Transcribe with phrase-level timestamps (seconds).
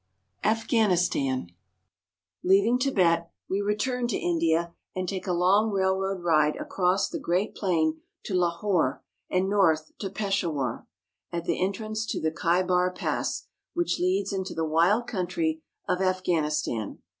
[0.43, 1.51] AFGHANISTAN
[2.43, 7.53] LEAVING Tibet, we return to India, and take a long railroad ride across the great
[7.53, 10.87] plain to Lahore, and north to Peshawar
[11.31, 13.45] (pe sha'war) at the entrance to the Khaibar Pass,
[13.75, 16.23] which leads into the wild country of Afghanistan
[16.73, 16.99] (af gan i stan').